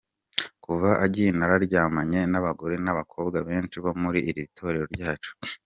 Kuva 0.63 0.89
agiye 1.05 1.29
naryamanye 1.39 2.19
n’abagore 2.31 2.75
n’abakobwa 2.85 3.37
benshi 3.47 3.75
bo 3.83 3.91
muri 4.01 4.19
iri 4.29 4.43
torero 4.57 4.87
ryacu. 4.95 5.31